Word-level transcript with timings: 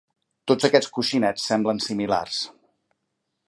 Tots 0.51 0.67
aquests 0.69 0.89
coixinets 0.95 1.45
semblen 1.51 1.85
similars. 1.89 2.41